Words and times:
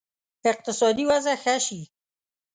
اقتصادي 0.51 1.03
وضع 1.09 1.35
ښه 1.43 1.55
شي. 1.65 1.81